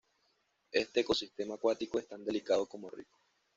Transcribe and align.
Este 0.71 1.01
ecosistema 1.01 1.53
acuático 1.53 1.99
es 1.99 2.07
tan 2.07 2.25
delicado 2.25 2.65
como 2.65 2.89
rico. 2.89 3.19